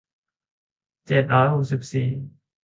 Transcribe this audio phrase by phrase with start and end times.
[1.05, 2.09] เจ็ดร้อยหกสิบสี่